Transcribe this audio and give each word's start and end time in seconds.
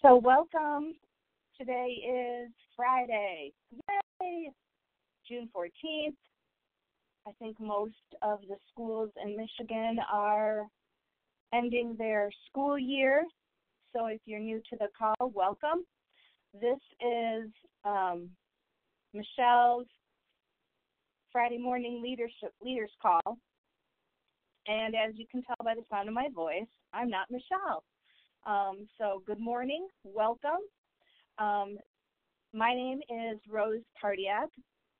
So, 0.00 0.14
welcome. 0.14 0.94
Today 1.58 1.96
is 2.08 2.52
Friday. 2.76 3.52
Yay! 4.20 4.52
June 5.28 5.48
14th. 5.52 6.14
I 7.26 7.32
think 7.40 7.58
most 7.58 7.94
of 8.22 8.38
the 8.48 8.54
schools 8.70 9.10
in 9.20 9.36
Michigan 9.36 9.96
are 10.12 10.68
ending 11.52 11.96
their 11.98 12.30
school 12.48 12.78
year. 12.78 13.24
So, 13.92 14.06
if 14.06 14.20
you're 14.24 14.38
new 14.38 14.62
to 14.70 14.76
the 14.78 14.86
call, 14.96 15.32
welcome. 15.34 15.84
This 16.54 16.78
is 17.00 17.50
um, 17.84 18.28
Michelle's 19.12 19.88
Friday 21.32 21.58
morning 21.58 22.00
leadership 22.00 22.52
leaders 22.62 22.92
call. 23.02 23.36
And 24.68 24.94
as 24.94 25.14
you 25.16 25.26
can 25.28 25.42
tell 25.42 25.56
by 25.64 25.74
the 25.74 25.82
sound 25.90 26.06
of 26.06 26.14
my 26.14 26.28
voice, 26.32 26.70
I'm 26.92 27.10
not 27.10 27.32
Michelle. 27.32 27.82
Um, 28.46 28.88
so, 28.98 29.22
good 29.26 29.40
morning, 29.40 29.86
welcome. 30.04 30.60
Um, 31.38 31.76
my 32.54 32.74
name 32.74 33.00
is 33.10 33.38
Rose 33.50 33.82
Cardiac, 34.00 34.48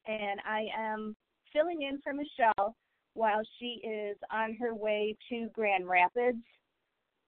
and 0.07 0.41
I 0.47 0.67
am 0.77 1.17
filling 1.53 1.83
in 1.83 2.01
for 2.03 2.13
Michelle 2.13 2.75
while 3.15 3.43
she 3.59 3.81
is 3.87 4.17
on 4.31 4.55
her 4.61 4.75
way 4.75 5.17
to 5.29 5.49
Grand 5.55 5.89
Rapids, 5.89 6.45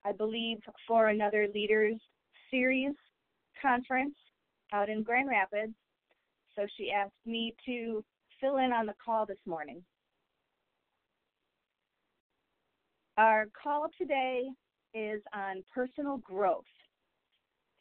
I 0.04 0.12
believe, 0.12 0.58
for 0.86 1.08
another 1.08 1.48
Leaders 1.54 2.00
Series 2.50 2.94
conference 3.60 4.14
out 4.72 4.88
in 4.88 5.02
Grand 5.02 5.28
Rapids. 5.28 5.74
So 6.54 6.66
she 6.76 6.90
asked 6.90 7.12
me 7.24 7.54
to 7.66 8.04
fill 8.40 8.58
in 8.58 8.72
on 8.72 8.86
the 8.86 8.94
call 9.04 9.26
this 9.26 9.38
morning. 9.46 9.82
Our 13.16 13.46
call 13.62 13.86
today 13.98 14.48
is 14.94 15.22
on 15.34 15.62
personal 15.74 16.18
growth. 16.18 16.64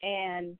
And 0.02 0.56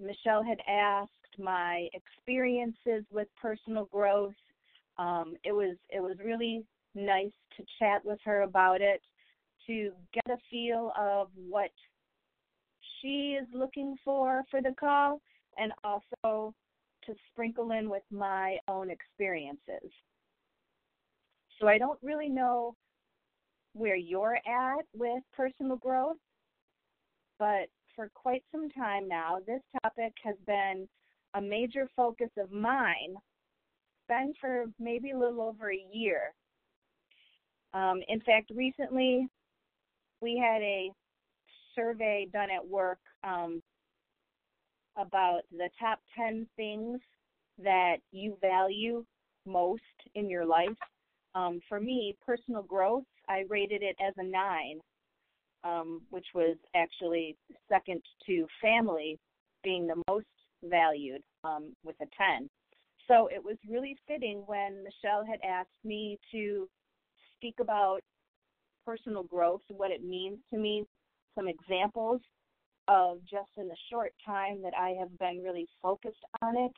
Michelle 0.00 0.42
had 0.42 0.58
asked 0.68 1.10
my 1.38 1.88
experiences 1.92 3.04
with 3.10 3.28
personal 3.40 3.86
growth. 3.86 4.34
Um, 4.98 5.34
it 5.44 5.52
was 5.52 5.76
it 5.90 6.00
was 6.00 6.16
really 6.24 6.64
nice 6.94 7.32
to 7.56 7.64
chat 7.78 8.04
with 8.04 8.18
her 8.24 8.42
about 8.42 8.80
it, 8.80 9.02
to 9.66 9.92
get 10.12 10.34
a 10.34 10.38
feel 10.50 10.92
of 10.98 11.28
what 11.34 11.70
she 13.00 13.36
is 13.40 13.46
looking 13.52 13.96
for 14.04 14.42
for 14.50 14.62
the 14.62 14.74
call, 14.78 15.20
and 15.58 15.72
also 15.84 16.54
to 17.04 17.14
sprinkle 17.30 17.72
in 17.72 17.88
with 17.88 18.02
my 18.10 18.56
own 18.68 18.90
experiences. 18.90 19.90
So 21.60 21.68
I 21.68 21.78
don't 21.78 21.98
really 22.02 22.28
know 22.28 22.74
where 23.76 23.96
you're 23.96 24.36
at 24.36 24.84
with 24.94 25.22
personal 25.36 25.76
growth, 25.76 26.16
but 27.38 27.68
for 27.94 28.10
quite 28.14 28.42
some 28.50 28.70
time 28.70 29.08
now, 29.08 29.38
this 29.46 29.60
topic 29.82 30.12
has 30.24 30.36
been 30.46 30.88
a 31.34 31.40
major 31.40 31.88
focus 31.94 32.30
of 32.38 32.50
mine, 32.50 33.14
been 34.08 34.32
for 34.40 34.66
maybe 34.78 35.10
a 35.10 35.18
little 35.18 35.42
over 35.42 35.70
a 35.70 35.86
year. 35.92 36.34
Um, 37.74 38.00
in 38.08 38.20
fact, 38.20 38.50
recently 38.54 39.28
we 40.20 40.38
had 40.38 40.62
a 40.62 40.90
survey 41.74 42.26
done 42.32 42.50
at 42.50 42.66
work 42.66 42.98
um, 43.24 43.62
about 44.96 45.42
the 45.50 45.68
top 45.78 46.00
10 46.16 46.46
things 46.56 47.00
that 47.62 47.96
you 48.12 48.36
value 48.40 49.04
most 49.44 49.82
in 50.14 50.30
your 50.30 50.46
life. 50.46 50.68
Um, 51.36 51.60
for 51.68 51.78
me, 51.78 52.16
personal 52.24 52.62
growth, 52.62 53.04
I 53.28 53.44
rated 53.50 53.82
it 53.82 53.94
as 54.00 54.14
a 54.16 54.24
nine, 54.24 54.80
um, 55.64 56.00
which 56.08 56.26
was 56.34 56.56
actually 56.74 57.36
second 57.68 58.00
to 58.26 58.46
family 58.62 59.18
being 59.62 59.86
the 59.86 60.02
most 60.08 60.26
valued 60.64 61.20
um, 61.44 61.74
with 61.84 61.96
a 62.00 62.06
10. 62.16 62.48
So 63.06 63.28
it 63.28 63.44
was 63.44 63.56
really 63.68 63.96
fitting 64.08 64.44
when 64.46 64.82
Michelle 64.82 65.24
had 65.26 65.38
asked 65.46 65.84
me 65.84 66.18
to 66.32 66.66
speak 67.36 67.56
about 67.60 68.00
personal 68.86 69.24
growth, 69.24 69.60
what 69.68 69.90
it 69.90 70.02
means 70.02 70.38
to 70.50 70.58
me, 70.58 70.84
some 71.34 71.48
examples 71.48 72.22
of 72.88 73.18
just 73.28 73.50
in 73.58 73.68
the 73.68 73.76
short 73.90 74.14
time 74.24 74.62
that 74.62 74.72
I 74.78 74.94
have 74.98 75.16
been 75.18 75.42
really 75.44 75.66
focused 75.82 76.24
on 76.40 76.56
it, 76.56 76.72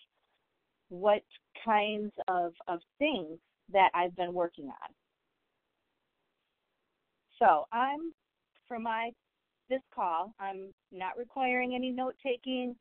what 0.89 1.23
kinds 1.65 2.13
of, 2.27 2.55
of 2.67 2.81
things 2.99 3.39
that 3.73 3.91
I've 3.95 4.17
been 4.17 4.33
working 4.33 4.67
on. 4.67 4.95
So 7.39 7.65
I'm 7.73 8.13
for 8.67 8.79
my 8.79 9.11
this 9.69 9.81
call, 9.95 10.33
I'm 10.41 10.73
not 10.93 11.19
requiring 11.19 11.75
any 11.75 11.91
note 11.91 12.15
taking. 12.25 12.75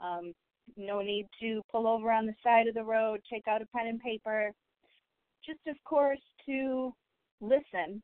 Um, 0.00 0.32
no 0.76 1.00
need 1.00 1.26
to 1.40 1.62
pull 1.72 1.86
over 1.86 2.12
on 2.12 2.26
the 2.26 2.34
side 2.42 2.66
of 2.66 2.74
the 2.74 2.84
road, 2.84 3.20
take 3.30 3.48
out 3.48 3.62
a 3.62 3.66
pen 3.74 3.86
and 3.86 4.00
paper. 4.00 4.52
Just, 5.44 5.60
of 5.66 5.76
course, 5.84 6.20
to 6.46 6.92
listen. 7.40 8.02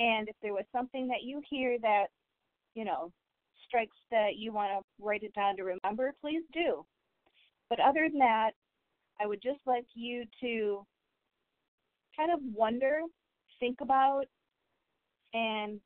And 0.00 0.28
if 0.28 0.36
there 0.42 0.52
was 0.52 0.64
something 0.72 1.06
that 1.08 1.22
you 1.22 1.40
hear 1.48 1.78
that, 1.80 2.06
you 2.74 2.84
know, 2.84 3.12
strikes 3.66 3.96
that 4.10 4.36
you 4.36 4.52
want 4.52 4.70
to 4.70 5.04
write 5.04 5.22
it 5.22 5.34
down 5.34 5.56
to 5.56 5.62
remember, 5.64 6.14
please 6.20 6.42
do. 6.52 6.84
But 7.68 7.80
other 7.80 8.08
than 8.08 8.18
that, 8.18 8.50
I 9.20 9.26
would 9.26 9.42
just 9.42 9.60
like 9.66 9.86
you 9.94 10.24
to 10.40 10.84
kind 12.18 12.32
of 12.32 12.40
wonder, 12.54 13.00
think 13.60 13.80
about, 13.80 14.24
and 15.32 15.80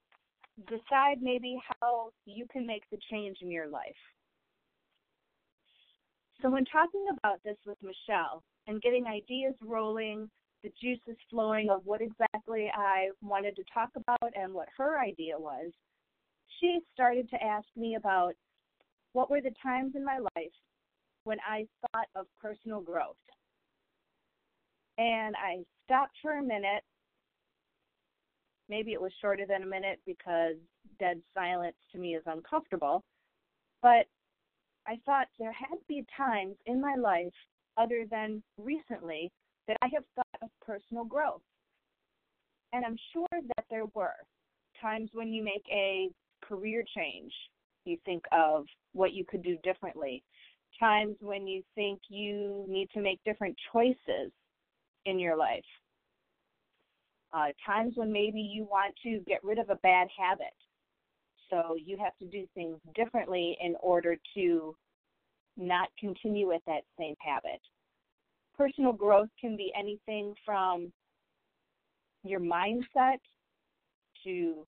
decide 0.68 1.20
maybe 1.20 1.60
how 1.80 2.10
you 2.24 2.46
can 2.50 2.66
make 2.66 2.82
the 2.90 2.98
change 3.10 3.38
in 3.42 3.50
your 3.50 3.68
life. 3.68 3.82
So, 6.40 6.50
when 6.50 6.64
talking 6.64 7.06
about 7.18 7.40
this 7.44 7.56
with 7.66 7.78
Michelle 7.82 8.42
and 8.66 8.82
getting 8.82 9.06
ideas 9.06 9.54
rolling, 9.64 10.28
the 10.62 10.72
juices 10.80 11.16
flowing 11.30 11.70
of 11.70 11.82
what 11.84 12.00
exactly 12.00 12.70
I 12.74 13.10
wanted 13.20 13.56
to 13.56 13.64
talk 13.72 13.90
about 13.96 14.32
and 14.34 14.52
what 14.52 14.68
her 14.76 15.00
idea 15.00 15.38
was, 15.38 15.72
she 16.60 16.80
started 16.94 17.28
to 17.30 17.42
ask 17.42 17.66
me 17.76 17.96
about 17.96 18.34
what 19.12 19.30
were 19.30 19.40
the 19.40 19.54
times 19.62 19.92
in 19.94 20.04
my 20.04 20.18
life 20.18 20.52
when 21.24 21.38
I 21.48 21.66
thought 21.80 22.06
of 22.14 22.26
personal 22.40 22.80
growth. 22.80 23.16
And 24.98 25.34
I 25.36 25.64
stopped 25.84 26.16
for 26.20 26.38
a 26.38 26.42
minute. 26.42 26.82
Maybe 28.68 28.92
it 28.92 29.00
was 29.00 29.12
shorter 29.20 29.44
than 29.46 29.62
a 29.62 29.66
minute 29.66 30.00
because 30.06 30.56
dead 30.98 31.20
silence 31.34 31.76
to 31.92 31.98
me 31.98 32.14
is 32.14 32.22
uncomfortable. 32.26 33.02
But 33.82 34.06
I 34.86 34.98
thought 35.04 35.28
there 35.38 35.52
had 35.52 35.76
to 35.76 35.84
be 35.88 36.04
times 36.16 36.56
in 36.66 36.80
my 36.80 36.94
life, 36.94 37.32
other 37.76 38.04
than 38.10 38.42
recently, 38.58 39.30
that 39.68 39.76
I 39.82 39.88
have 39.94 40.04
thought 40.14 40.42
of 40.42 40.50
personal 40.64 41.04
growth. 41.04 41.42
And 42.72 42.84
I'm 42.84 42.96
sure 43.12 43.26
that 43.32 43.64
there 43.70 43.86
were 43.94 44.14
times 44.80 45.10
when 45.12 45.32
you 45.32 45.44
make 45.44 45.64
a 45.70 46.08
career 46.42 46.84
change, 46.96 47.32
you 47.84 47.96
think 48.04 48.24
of 48.32 48.64
what 48.92 49.12
you 49.12 49.24
could 49.24 49.42
do 49.42 49.56
differently. 49.62 50.22
Times 50.80 51.16
when 51.20 51.46
you 51.46 51.62
think 51.74 52.00
you 52.08 52.64
need 52.68 52.88
to 52.94 53.00
make 53.00 53.20
different 53.24 53.56
choices 53.72 54.32
in 55.06 55.18
your 55.18 55.36
life. 55.36 55.64
Uh, 57.32 57.48
times 57.64 57.94
when 57.96 58.12
maybe 58.12 58.40
you 58.40 58.64
want 58.64 58.94
to 59.02 59.20
get 59.26 59.42
rid 59.42 59.58
of 59.58 59.70
a 59.70 59.76
bad 59.76 60.08
habit. 60.16 60.54
So 61.48 61.76
you 61.82 61.96
have 61.98 62.16
to 62.18 62.26
do 62.26 62.46
things 62.54 62.78
differently 62.94 63.56
in 63.60 63.74
order 63.80 64.16
to 64.34 64.74
not 65.56 65.88
continue 65.98 66.48
with 66.48 66.62
that 66.66 66.82
same 66.98 67.14
habit. 67.20 67.60
Personal 68.56 68.92
growth 68.92 69.28
can 69.40 69.56
be 69.56 69.72
anything 69.78 70.34
from 70.44 70.92
your 72.22 72.40
mindset 72.40 73.18
to 74.24 74.66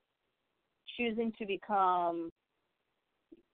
choosing 0.96 1.32
to 1.38 1.46
become 1.46 2.31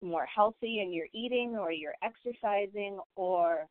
more 0.03 0.27
healthy 0.35 0.81
in 0.81 0.93
your 0.93 1.07
eating 1.13 1.57
or 1.57 1.73
your 1.73 1.93
exercising 2.03 2.99
or 3.17 3.67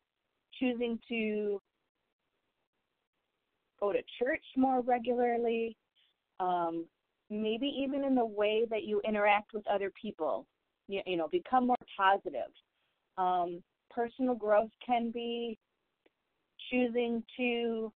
choosing 0.60 1.00
to 1.10 1.60
go 3.80 3.92
to 3.92 4.00
church 4.22 4.44
more 4.56 4.82
regularly, 4.82 5.76
um, 6.40 6.86
maybe 7.30 7.68
even 7.68 8.04
in 8.04 8.16
the 8.16 8.26
way 8.26 8.66
that 8.70 8.84
you 8.84 9.02
interact 9.08 9.54
with 9.54 9.66
other 9.68 9.92
people. 10.02 10.46
You, 10.88 11.02
you 11.06 11.18
know, 11.18 11.28
become 11.28 11.68
more 11.68 11.76
positive. 11.98 12.52
Um, 13.18 13.62
personal 13.92 14.36
growth 14.36 14.72
can 14.86 15.12
be 15.12 15.58
choosing 16.72 17.24
to 17.38 17.92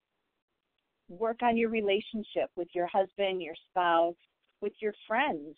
work 1.08 1.42
on 1.42 1.56
your 1.56 1.70
relationship 1.70 2.50
with 2.56 2.68
your 2.74 2.86
husband, 2.86 3.42
your 3.42 3.54
spouse, 3.70 4.14
with 4.60 4.72
your 4.80 4.94
friends. 5.06 5.56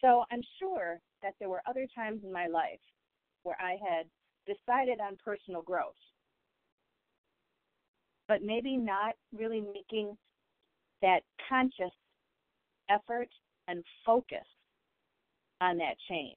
So 0.00 0.24
I'm 0.30 0.42
sure 0.58 0.98
that 1.22 1.34
there 1.38 1.48
were 1.48 1.62
other 1.68 1.86
times 1.94 2.20
in 2.24 2.32
my 2.32 2.46
life 2.46 2.80
where 3.42 3.56
I 3.60 3.76
had 3.88 4.06
decided 4.46 5.00
on 5.00 5.16
personal 5.22 5.62
growth, 5.62 5.94
but 8.28 8.42
maybe 8.42 8.76
not 8.76 9.14
really 9.36 9.60
making 9.60 10.16
that 11.02 11.20
conscious 11.48 11.92
effort 12.90 13.28
and 13.68 13.84
focus 14.04 14.46
on 15.60 15.78
that 15.78 15.94
change. 16.08 16.36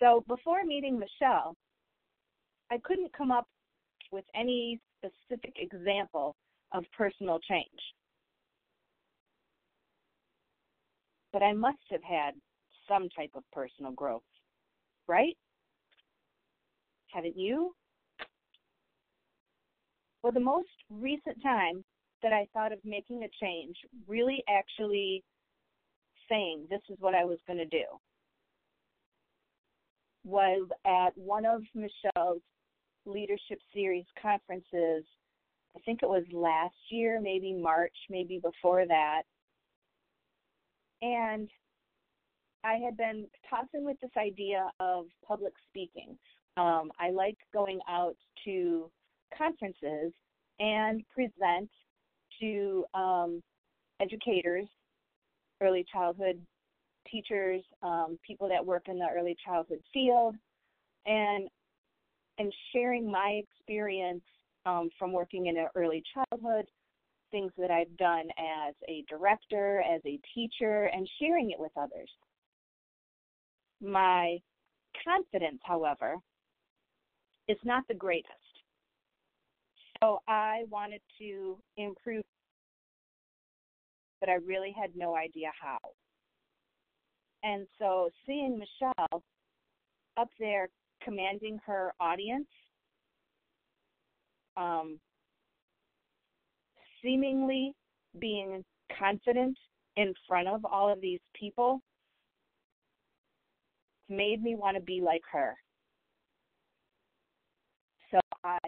So 0.00 0.24
before 0.28 0.64
meeting 0.64 0.98
Michelle, 0.98 1.54
I 2.70 2.78
couldn't 2.84 3.12
come 3.16 3.30
up 3.30 3.46
with 4.12 4.24
any 4.34 4.80
specific 4.98 5.54
example 5.56 6.36
of 6.72 6.84
personal 6.96 7.38
change. 7.48 7.68
But 11.32 11.42
I 11.42 11.52
must 11.52 11.78
have 11.90 12.02
had 12.02 12.34
some 12.88 13.08
type 13.10 13.30
of 13.34 13.42
personal 13.52 13.92
growth, 13.92 14.22
right? 15.08 15.36
Haven't 17.14 17.38
you? 17.38 17.72
Well, 20.22 20.32
the 20.32 20.40
most 20.40 20.66
recent 20.90 21.40
time 21.42 21.84
that 22.24 22.32
I 22.32 22.48
thought 22.52 22.72
of 22.72 22.80
making 22.84 23.22
a 23.22 23.28
change, 23.40 23.76
really 24.08 24.42
actually 24.48 25.22
saying 26.28 26.66
this 26.68 26.80
is 26.90 26.96
what 26.98 27.14
I 27.14 27.24
was 27.24 27.38
going 27.46 27.58
to 27.58 27.66
do, 27.66 27.84
was 30.24 30.66
at 30.84 31.16
one 31.16 31.46
of 31.46 31.62
Michelle's 31.72 32.42
leadership 33.06 33.60
series 33.72 34.06
conferences. 34.20 35.04
I 35.76 35.80
think 35.84 36.00
it 36.02 36.08
was 36.08 36.24
last 36.32 36.74
year, 36.90 37.20
maybe 37.20 37.52
March, 37.52 37.94
maybe 38.10 38.40
before 38.42 38.86
that. 38.88 39.22
And 41.00 41.48
I 42.64 42.78
had 42.84 42.96
been 42.96 43.26
tossing 43.48 43.84
with 43.84 44.00
this 44.00 44.10
idea 44.18 44.68
of 44.80 45.04
public 45.24 45.52
speaking. 45.68 46.16
Um, 46.56 46.90
I 47.00 47.10
like 47.10 47.36
going 47.52 47.80
out 47.88 48.16
to 48.44 48.90
conferences 49.36 50.12
and 50.60 51.02
present 51.12 51.68
to 52.40 52.84
um, 52.94 53.42
educators, 54.00 54.66
early 55.60 55.84
childhood 55.92 56.40
teachers, 57.10 57.62
um, 57.82 58.18
people 58.26 58.48
that 58.48 58.64
work 58.64 58.84
in 58.86 58.98
the 58.98 59.06
early 59.14 59.36
childhood 59.44 59.80
field, 59.92 60.34
and 61.06 61.48
and 62.38 62.52
sharing 62.72 63.10
my 63.10 63.40
experience 63.44 64.22
um, 64.66 64.90
from 64.98 65.12
working 65.12 65.46
in 65.46 65.56
early 65.76 66.02
childhood, 66.14 66.66
things 67.30 67.52
that 67.58 67.70
I've 67.70 67.96
done 67.96 68.28
as 68.38 68.74
a 68.88 69.04
director, 69.08 69.82
as 69.82 70.00
a 70.04 70.18
teacher, 70.34 70.86
and 70.86 71.08
sharing 71.20 71.50
it 71.50 71.58
with 71.58 71.70
others. 71.76 72.10
My 73.80 74.38
confidence, 75.04 75.60
however, 75.64 76.16
is 77.48 77.58
not 77.64 77.84
the 77.88 77.94
greatest. 77.94 78.30
So 80.02 80.20
I 80.28 80.64
wanted 80.70 81.00
to 81.18 81.56
improve, 81.76 82.24
but 84.20 84.28
I 84.28 84.34
really 84.34 84.74
had 84.78 84.90
no 84.96 85.16
idea 85.16 85.50
how. 85.60 85.78
And 87.42 87.66
so 87.78 88.10
seeing 88.26 88.58
Michelle 88.58 89.22
up 90.16 90.28
there 90.38 90.68
commanding 91.02 91.58
her 91.66 91.92
audience, 92.00 92.48
um, 94.56 94.98
seemingly 97.02 97.74
being 98.18 98.64
confident 98.98 99.56
in 99.96 100.14
front 100.26 100.48
of 100.48 100.64
all 100.64 100.90
of 100.90 101.00
these 101.00 101.20
people, 101.38 101.80
made 104.08 104.42
me 104.42 104.54
want 104.54 104.76
to 104.76 104.82
be 104.82 105.00
like 105.00 105.22
her. 105.30 105.54
So 108.14 108.20
I 108.44 108.58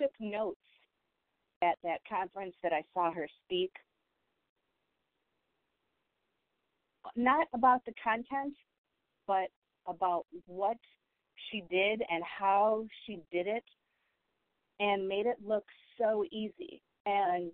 took 0.00 0.12
notes 0.20 0.60
at 1.62 1.76
that 1.82 1.98
conference 2.08 2.54
that 2.62 2.72
I 2.72 2.84
saw 2.92 3.12
her 3.12 3.26
speak. 3.44 3.72
Not 7.16 7.48
about 7.52 7.84
the 7.86 7.92
content, 8.02 8.54
but 9.26 9.48
about 9.88 10.26
what 10.46 10.76
she 11.50 11.62
did 11.70 12.02
and 12.08 12.22
how 12.22 12.84
she 13.04 13.18
did 13.32 13.48
it 13.48 13.64
and 14.78 15.08
made 15.08 15.26
it 15.26 15.36
look 15.44 15.64
so 15.98 16.24
easy. 16.30 16.80
And 17.04 17.50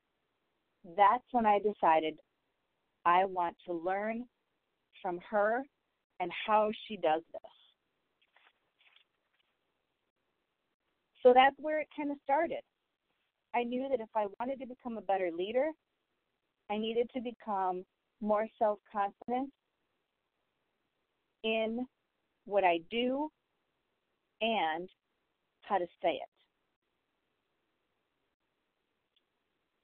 that's 0.96 1.24
when 1.32 1.46
I 1.46 1.58
decided 1.58 2.18
I 3.06 3.24
want 3.24 3.56
to 3.66 3.72
learn 3.72 4.24
from 5.00 5.18
her 5.30 5.62
and 6.20 6.30
how 6.46 6.70
she 6.86 6.96
does 6.96 7.22
this. 7.32 7.59
So 11.22 11.32
that's 11.34 11.56
where 11.58 11.80
it 11.80 11.88
kind 11.96 12.10
of 12.10 12.16
started. 12.24 12.60
I 13.54 13.64
knew 13.64 13.88
that 13.90 14.00
if 14.00 14.08
I 14.14 14.26
wanted 14.38 14.60
to 14.60 14.66
become 14.66 14.96
a 14.96 15.02
better 15.02 15.30
leader, 15.36 15.70
I 16.70 16.78
needed 16.78 17.10
to 17.14 17.20
become 17.20 17.84
more 18.20 18.46
self 18.58 18.78
confident 18.90 19.50
in 21.42 21.86
what 22.44 22.64
I 22.64 22.80
do 22.90 23.28
and 24.40 24.88
how 25.62 25.78
to 25.78 25.86
say 26.02 26.12
it. 26.12 26.28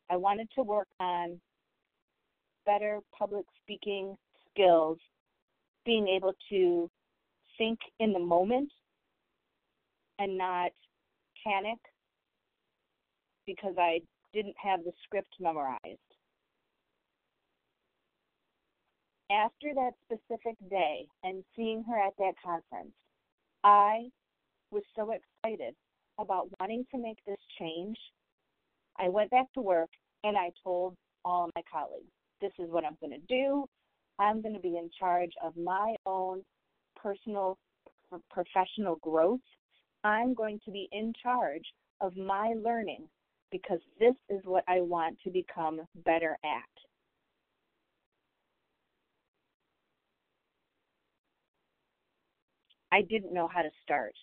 I 0.09 0.17
wanted 0.17 0.49
to 0.55 0.63
work 0.63 0.89
on 1.01 1.41
better 2.65 3.01
public 3.17 3.45
speaking 3.63 4.17
skills, 4.51 4.99
being 5.85 6.09
able 6.09 6.33
to 6.51 6.91
think 7.59 7.79
in 7.99 8.13
the 8.13 8.19
moment 8.19 8.71
and 10.19 10.39
not 10.39 10.71
panic 11.47 11.79
because 13.47 13.75
I 13.79 14.01
didn't 14.33 14.57
have 14.63 14.81
the 14.85 14.93
script 15.05 15.35
memorized. 15.41 15.81
After 19.31 19.75
that 19.75 19.93
specific 20.05 20.57
day 20.71 21.07
and 21.25 21.45
seeing 21.55 21.85
her 21.85 21.99
at 21.99 22.13
that 22.19 22.35
conference, 22.45 22.95
I 23.65 24.09
was 24.71 24.83
so 24.95 25.13
excited 25.13 25.75
about 26.19 26.49
wanting 26.61 26.85
to 26.93 26.99
make 26.99 27.19
this 27.27 27.39
change. 27.59 27.97
I 28.99 29.09
went 29.09 29.31
back 29.31 29.47
to 29.55 29.61
work 29.61 29.91
and 30.25 30.37
I 30.37 30.51
told 30.63 30.95
all 31.25 31.51
my 31.55 31.63
colleagues, 31.71 32.11
this 32.41 32.53
is 32.59 32.71
what 32.71 32.85
I'm 32.85 32.97
going 33.01 33.13
to 33.13 33.27
do. 33.29 33.67
I'm 34.19 34.43
going 34.43 34.55
to 34.55 34.61
be 34.61 34.77
in 34.77 34.91
charge 34.99 35.33
of 35.45 35.57
my 35.57 35.95
own 36.07 36.43
personal 37.03 37.59
professional 38.31 38.97
growth. 39.03 39.41
I'm 40.07 40.35
going 40.35 40.61
to 40.65 40.71
be 40.71 40.89
in 40.93 41.13
charge 41.21 41.65
of 42.01 42.17
my 42.17 42.55
learning 42.63 43.09
because 43.51 43.81
this 43.99 44.15
is 44.29 44.41
what 44.45 44.63
I 44.69 44.81
want 44.81 45.19
to 45.25 45.31
become 45.31 45.81
better 46.05 46.39
at. 46.45 46.63
I 52.93 53.03
didn't 53.03 53.35
know 53.35 53.49
how 53.53 53.63
to 53.63 53.71
start. 53.83 54.15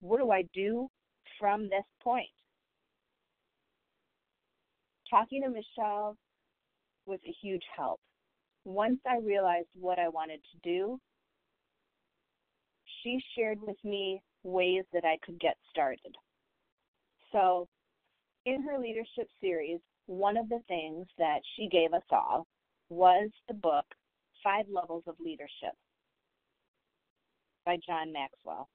What 0.00 0.18
do 0.18 0.32
I 0.32 0.42
do 0.52 0.88
from 1.38 1.62
this 1.68 1.84
point? 2.02 2.26
Talking 5.08 5.42
to 5.42 5.50
Michelle 5.50 6.16
was 7.06 7.20
a 7.24 7.34
huge 7.40 7.62
help. 7.76 8.00
Once 8.64 8.98
I 9.08 9.18
realized 9.24 9.68
what 9.78 10.00
I 10.00 10.08
wanted 10.08 10.40
to 10.40 10.68
do, 10.68 10.98
she 13.02 13.20
shared 13.36 13.58
with 13.62 13.76
me 13.84 14.20
ways 14.42 14.84
that 14.92 15.04
I 15.04 15.18
could 15.24 15.40
get 15.40 15.56
started. 15.70 16.14
So, 17.32 17.68
in 18.44 18.62
her 18.62 18.78
leadership 18.78 19.28
series, 19.40 19.80
one 20.06 20.36
of 20.36 20.48
the 20.48 20.60
things 20.68 21.06
that 21.18 21.40
she 21.56 21.68
gave 21.68 21.92
us 21.92 22.02
all 22.10 22.46
was 22.88 23.30
the 23.48 23.54
book 23.54 23.84
Five 24.42 24.66
Levels 24.70 25.02
of 25.06 25.16
Leadership 25.18 25.74
by 27.64 27.76
John 27.84 28.12
Maxwell. 28.12 28.68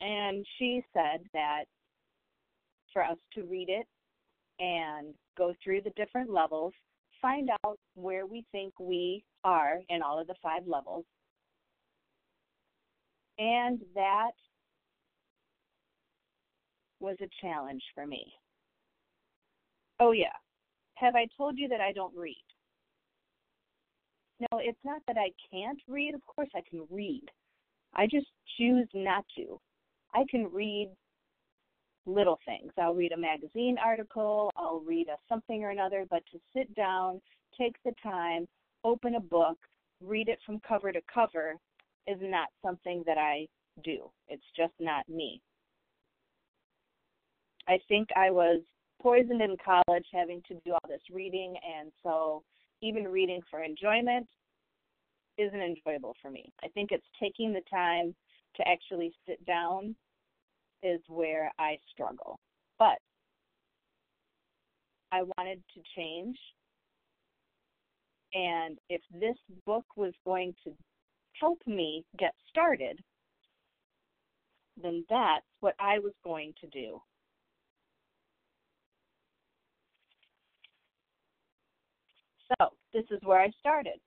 And 0.00 0.44
she 0.58 0.82
said 0.92 1.20
that 1.32 1.64
for 2.92 3.04
us 3.04 3.18
to 3.34 3.44
read 3.44 3.68
it 3.68 3.86
and 4.58 5.14
go 5.36 5.54
through 5.62 5.82
the 5.82 5.90
different 5.90 6.30
levels, 6.30 6.72
find 7.22 7.48
out 7.64 7.78
where 7.94 8.26
we 8.26 8.44
think 8.52 8.74
we 8.78 9.24
are 9.44 9.80
in 9.88 10.02
all 10.02 10.20
of 10.20 10.26
the 10.26 10.34
five 10.42 10.66
levels, 10.66 11.06
and 13.38 13.80
that 13.94 14.32
was 17.00 17.16
a 17.22 17.28
challenge 17.40 17.82
for 17.94 18.06
me. 18.06 18.26
Oh, 20.00 20.12
yeah. 20.12 20.26
Have 20.94 21.14
I 21.14 21.26
told 21.36 21.58
you 21.58 21.68
that 21.68 21.80
I 21.80 21.92
don't 21.92 22.14
read? 22.16 22.44
No, 24.40 24.58
it's 24.58 24.78
not 24.84 25.00
that 25.06 25.16
I 25.16 25.30
can't 25.50 25.80
read. 25.88 26.14
Of 26.14 26.20
course, 26.26 26.50
I 26.54 26.62
can 26.68 26.84
read. 26.90 27.22
I 27.94 28.06
just 28.06 28.26
choose 28.58 28.88
not 28.94 29.24
to. 29.36 29.60
I 30.14 30.24
can 30.28 30.48
read 30.52 30.90
little 32.06 32.38
things. 32.44 32.72
I'll 32.78 32.94
read 32.94 33.12
a 33.12 33.16
magazine 33.16 33.76
article, 33.84 34.50
I'll 34.56 34.82
read 34.86 35.08
a 35.08 35.16
something 35.28 35.62
or 35.62 35.70
another, 35.70 36.04
but 36.08 36.22
to 36.32 36.40
sit 36.54 36.74
down, 36.74 37.20
take 37.58 37.76
the 37.84 37.92
time, 38.02 38.46
open 38.84 39.14
a 39.14 39.20
book, 39.20 39.58
read 40.00 40.28
it 40.28 40.38
from 40.44 40.60
cover 40.66 40.92
to 40.92 41.00
cover, 41.12 41.54
is 42.06 42.18
not 42.20 42.48
something 42.64 43.02
that 43.06 43.18
I 43.18 43.46
do. 43.84 44.10
It's 44.28 44.42
just 44.56 44.74
not 44.80 45.08
me. 45.08 45.40
I 47.68 47.78
think 47.88 48.08
I 48.16 48.30
was 48.30 48.60
poisoned 49.00 49.40
in 49.40 49.56
college 49.64 50.06
having 50.12 50.42
to 50.48 50.54
do 50.64 50.72
all 50.72 50.88
this 50.88 51.02
reading, 51.12 51.54
and 51.78 51.92
so 52.02 52.42
even 52.82 53.04
reading 53.06 53.40
for 53.50 53.62
enjoyment 53.62 54.26
isn't 55.38 55.60
enjoyable 55.60 56.14
for 56.20 56.30
me. 56.30 56.52
I 56.62 56.68
think 56.68 56.90
it's 56.90 57.06
taking 57.20 57.52
the 57.52 57.62
time 57.70 58.14
to 58.56 58.68
actually 58.68 59.12
sit 59.26 59.44
down 59.46 59.94
is 60.82 61.00
where 61.08 61.50
I 61.58 61.76
struggle. 61.92 62.38
But 62.78 62.98
I 65.12 65.22
wanted 65.36 65.62
to 65.74 65.80
change. 65.96 66.36
And 68.34 68.78
if 68.88 69.02
this 69.12 69.36
book 69.66 69.84
was 69.96 70.12
going 70.24 70.54
to 70.64 70.72
help 71.38 71.58
me 71.66 72.04
get 72.18 72.32
started, 72.48 72.98
then 74.82 75.04
that's 75.10 75.44
what 75.60 75.74
I 75.78 75.98
was 75.98 76.14
going 76.24 76.54
to 76.62 76.66
do. 76.68 77.00
So, 82.58 82.68
this 82.92 83.04
is 83.10 83.18
where 83.22 83.40
I 83.40 83.50
started. 83.60 83.98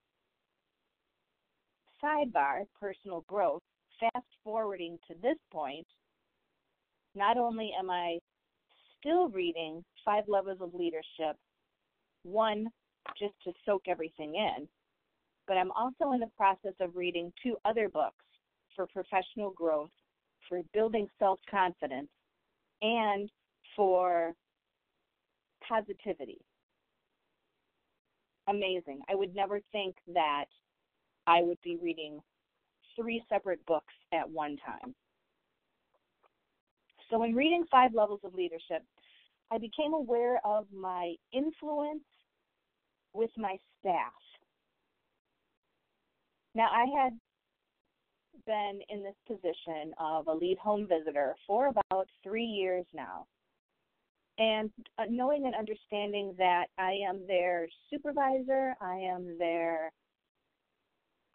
Sidebar 2.04 2.66
personal 2.80 3.24
growth. 3.28 3.62
Fast 4.00 4.28
forwarding 4.44 4.98
to 5.08 5.16
this 5.22 5.38
point, 5.52 5.88
not 7.16 7.38
only 7.38 7.72
am 7.78 7.90
I 7.90 8.20
still 9.00 9.30
reading 9.30 9.84
Five 10.04 10.26
Levels 10.28 10.60
of 10.62 10.74
Leadership, 10.74 11.38
one, 12.24 12.68
just 13.20 13.34
to 13.44 13.54
soak 13.66 13.84
everything 13.88 14.36
in, 14.36 14.68
but 15.48 15.58
I'm 15.58 15.72
also 15.72 16.12
in 16.14 16.20
the 16.20 16.32
process 16.36 16.74
of 16.80 16.96
reading 16.96 17.32
two 17.42 17.56
other 17.66 17.88
books 17.88 18.26
for 18.76 18.88
professional 18.88 19.52
growth, 19.52 19.92
for 20.50 20.62
building 20.74 21.08
self 21.20 21.40
confidence, 21.50 22.10
and 22.82 23.30
for 23.76 24.34
positivity. 25.68 26.40
Amazing. 28.48 29.02
I 29.10 29.16
would 29.16 29.34
never 29.36 29.60
think 29.72 29.96
that 30.14 30.46
I 31.26 31.42
would 31.42 31.58
be 31.64 31.78
reading 31.82 32.20
three 32.96 33.24
separate 33.28 33.66
books 33.66 33.94
at 34.14 34.30
one 34.30 34.58
time. 34.66 34.94
So, 37.10 37.24
in 37.24 37.36
reading 37.36 37.66
Five 37.70 37.94
Levels 37.94 38.22
of 38.24 38.34
Leadership, 38.34 38.84
I 39.52 39.58
became 39.58 39.94
aware 39.94 40.40
of 40.46 40.66
my 40.74 41.14
influence 41.32 42.04
with 43.14 43.30
my 43.38 43.58
staff. 43.80 44.12
Now, 46.56 46.70
I 46.72 46.86
had 46.98 47.14
been 48.46 48.80
in 48.90 49.04
this 49.04 49.16
position 49.28 49.94
of 50.00 50.28
a 50.28 50.34
lead 50.34 50.58
home 50.58 50.88
visitor 50.88 51.36
for 51.46 51.68
about 51.68 52.08
three 52.24 52.46
years 52.46 52.86
now. 52.94 53.26
And 54.38 54.70
uh, 54.98 55.04
knowing 55.10 55.46
and 55.46 55.56
understanding 55.56 56.34
that 56.38 56.66
I 56.78 56.94
am 57.08 57.26
their 57.28 57.68
supervisor, 57.90 58.76
I 58.82 58.96
am 58.96 59.38
their 59.38 59.92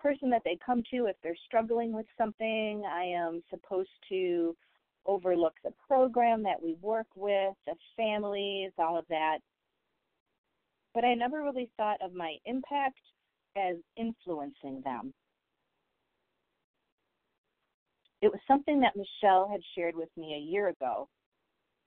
person 0.01 0.31
that 0.31 0.43
they 0.45 0.59
come 0.65 0.83
to 0.91 1.07
if 1.07 1.17
they're 1.23 1.37
struggling 1.47 1.93
with 1.93 2.07
something, 2.19 2.83
I 2.91 3.05
am 3.05 3.43
supposed 3.51 3.91
to 4.11 4.57
overlook 5.07 5.55
the 5.65 5.73
program 5.87 6.43
that 6.43 6.63
we 6.63 6.77
work 6.81 7.07
with, 7.15 7.55
the 7.67 7.75
families, 7.97 8.73
all 8.79 8.99
of 8.99 9.05
that. 9.09 9.39
But 10.95 11.05
I 11.05 11.15
never 11.15 11.43
really 11.43 11.71
thought 11.77 12.01
of 12.03 12.15
my 12.15 12.37
impact 12.45 13.01
as 13.57 13.77
influencing 13.97 14.83
them. 14.85 15.13
It 18.23 18.31
was 18.31 18.41
something 18.47 18.81
that 18.81 18.97
Michelle 18.97 19.49
had 19.51 19.61
shared 19.75 19.97
with 19.97 20.11
me 20.17 20.35
a 20.35 20.51
year 20.53 20.69
ago 20.69 21.09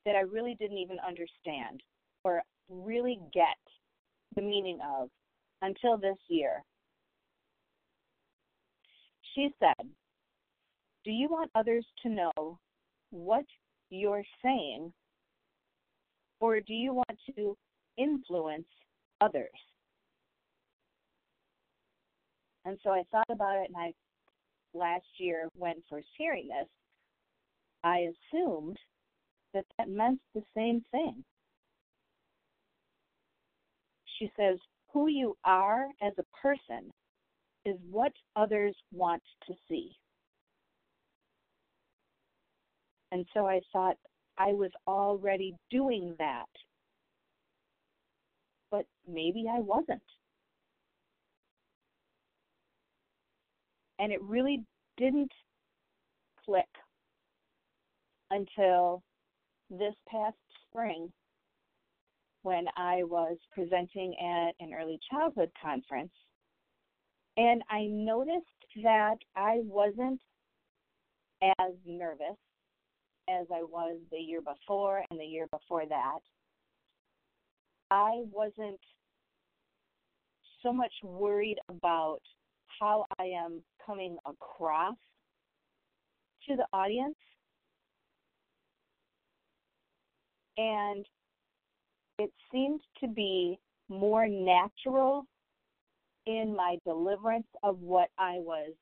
that 0.05 0.15
I 0.15 0.22
really 0.22 0.55
didn't 0.60 0.77
even 0.77 0.98
understand 1.08 1.82
or 2.24 2.41
really 2.70 3.20
get 3.34 3.58
the 4.36 4.41
meaning 4.41 4.79
of 5.00 5.10
until 5.62 5.98
this 5.98 6.17
year. 6.27 6.63
She 9.36 9.50
said, 9.60 9.88
Do 11.05 11.12
you 11.12 11.27
want 11.29 11.51
others 11.55 11.86
to 12.03 12.10
know 12.10 12.60
what 13.13 13.46
you're 13.89 14.24
saying, 14.43 14.91
or 16.39 16.60
do 16.60 16.74
you 16.74 16.93
want 16.93 17.17
to 17.36 17.55
influence 17.98 18.67
others? 19.22 19.50
And 22.65 22.77
so 22.84 22.89
I 22.89 23.03
thought 23.12 23.29
about 23.29 23.58
it, 23.58 23.70
and 23.70 23.77
I 23.77 23.93
last 24.74 25.05
year 25.17 25.48
when 25.55 25.75
first 25.89 26.08
hearing 26.17 26.48
this, 26.48 26.67
I 27.84 28.10
assumed 28.34 28.77
that 29.53 29.65
that 29.77 29.89
meant 29.89 30.20
the 30.34 30.43
same 30.55 30.82
thing. 30.91 31.24
She 34.17 34.32
says, 34.38 34.58
Who 34.91 35.08
you 35.08 35.36
are 35.46 35.88
as 36.01 36.13
a 36.17 36.41
person 36.41 36.89
is 37.65 37.75
what 37.91 38.13
others 38.36 38.75
want 38.91 39.22
to 39.48 39.53
see. 39.70 39.91
And 43.13 43.27
so 43.32 43.46
I 43.46 43.62
thought 43.72 43.96
I 44.39 44.53
was 44.53 44.72
already 44.88 45.53
doing 45.70 46.15
that. 46.17 46.50
But 48.72 48.88
maybe 49.08 49.46
I 49.48 49.60
wasn't. 49.60 50.01
And 54.00 54.12
it 54.12 54.20
really 54.24 54.63
didn't 54.98 55.32
click 56.43 56.65
until 58.32 59.03
this 59.70 59.93
past 60.10 60.36
spring 60.67 61.13
when 62.41 62.65
I 62.75 63.03
was 63.03 63.38
presenting 63.51 64.15
at 64.20 64.53
an 64.60 64.74
early 64.74 65.00
childhood 65.12 65.51
conference. 65.62 66.12
And 67.38 67.62
I 67.70 67.86
noticed 67.86 68.48
that 68.82 69.17
I 69.36 69.60
wasn't 69.63 70.20
as 71.60 71.74
nervous 71.86 72.38
as 73.30 73.48
I 73.51 73.63
was 73.63 73.98
the 74.12 74.18
year 74.18 74.42
before 74.42 75.03
and 75.10 75.20
the 75.20 75.25
year 75.25 75.48
before 75.51 75.86
that. 75.88 76.20
I 77.92 78.24
wasn't 78.32 78.80
so 80.62 80.74
much 80.74 80.94
worried 81.03 81.58
about 81.70 82.22
how 82.80 83.06
I 83.20 83.25
am 83.25 83.62
coming 83.86 84.18
across 84.25 84.96
to 86.48 86.56
the 86.56 86.65
audience. 86.74 87.15
And 90.58 91.06
it 92.20 92.32
seemed 92.51 92.82
to 93.01 93.08
be 93.08 93.60
more 93.89 94.27
natural 94.27 95.25
in 96.25 96.56
my 96.56 96.77
deliverance 96.86 97.48
of 97.63 97.80
what 97.80 98.10
I 98.18 98.36
was 98.38 98.74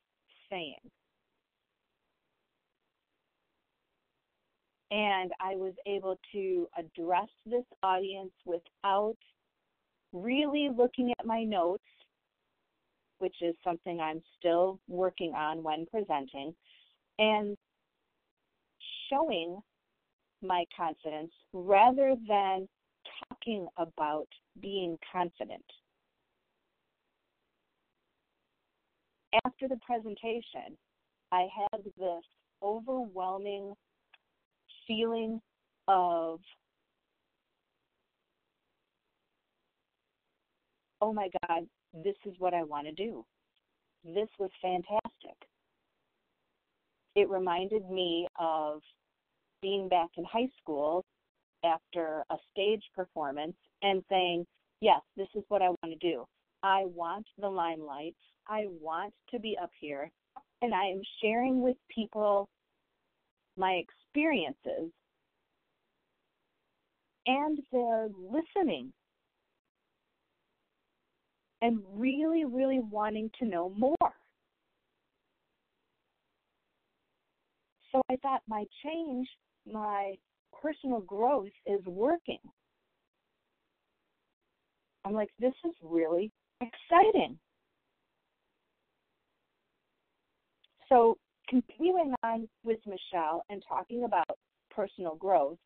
saying. 0.49 0.75
And 4.91 5.31
I 5.39 5.55
was 5.55 5.73
able 5.87 6.19
to 6.33 6.67
address 6.77 7.29
this 7.45 7.63
audience 7.81 8.33
without 8.45 9.15
really 10.11 10.69
looking 10.75 11.13
at 11.17 11.25
my 11.25 11.43
notes, 11.43 11.83
which 13.19 13.35
is 13.41 13.55
something 13.63 14.01
I'm 14.01 14.21
still 14.37 14.79
working 14.89 15.33
on 15.33 15.63
when 15.63 15.85
presenting, 15.89 16.53
and 17.17 17.55
showing 19.09 19.59
my 20.41 20.65
confidence 20.75 21.31
rather 21.53 22.15
than 22.27 22.67
talking 23.29 23.67
about 23.77 24.27
being 24.61 24.97
confident. 25.11 25.63
After 29.45 29.69
the 29.69 29.77
presentation, 29.85 30.77
I 31.31 31.47
had 31.55 31.83
this 31.97 32.23
overwhelming 32.61 33.73
feeling 34.91 35.39
of 35.87 36.39
oh 41.01 41.13
my 41.13 41.29
God, 41.47 41.63
this 42.03 42.15
is 42.25 42.33
what 42.37 42.53
I 42.53 42.63
want 42.63 42.87
to 42.87 42.93
do. 42.93 43.25
This 44.03 44.27
was 44.37 44.49
fantastic. 44.61 45.37
It 47.15 47.29
reminded 47.29 47.89
me 47.89 48.27
of 48.39 48.81
being 49.61 49.89
back 49.89 50.09
in 50.17 50.23
high 50.25 50.49
school 50.61 51.03
after 51.63 52.23
a 52.29 52.35
stage 52.51 52.83
performance 52.95 53.55
and 53.81 54.03
saying, 54.09 54.45
Yes, 54.81 55.01
this 55.15 55.27
is 55.35 55.43
what 55.49 55.61
I 55.61 55.69
want 55.69 55.91
to 55.91 55.95
do. 55.95 56.25
I 56.63 56.85
want 56.85 57.27
the 57.39 57.49
limelight. 57.49 58.15
I 58.47 58.65
want 58.81 59.13
to 59.31 59.39
be 59.39 59.55
up 59.61 59.69
here. 59.79 60.09
And 60.63 60.73
I 60.73 60.85
am 60.85 61.01
sharing 61.21 61.61
with 61.61 61.77
people 61.93 62.49
my 63.57 63.81
experiences 63.83 64.91
and 67.25 67.59
they're 67.71 68.09
listening 68.17 68.91
and 71.61 71.79
really, 71.93 72.45
really 72.45 72.79
wanting 72.79 73.29
to 73.39 73.45
know 73.45 73.69
more. 73.69 74.13
So 77.91 78.01
I 78.09 78.15
thought 78.17 78.41
my 78.47 78.65
change, 78.83 79.27
my 79.71 80.15
personal 80.61 81.01
growth 81.01 81.49
is 81.65 81.81
working. 81.85 82.39
I'm 85.05 85.13
like, 85.13 85.29
this 85.39 85.53
is 85.65 85.73
really 85.83 86.31
exciting. 86.61 87.37
So, 90.89 91.17
continuing 91.51 92.13
on 92.23 92.47
with 92.63 92.79
Michelle 92.85 93.43
and 93.49 93.61
talking 93.67 94.05
about 94.05 94.37
personal 94.73 95.15
growth, 95.15 95.57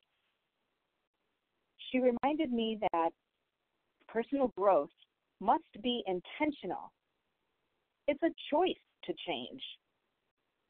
she 1.92 2.00
reminded 2.00 2.52
me 2.52 2.80
that 2.92 3.12
personal 4.08 4.52
growth 4.58 4.90
must 5.40 5.64
be 5.84 6.04
intentional. 6.08 6.92
It's 8.08 8.22
a 8.24 8.34
choice 8.52 8.74
to 9.04 9.14
change, 9.28 9.62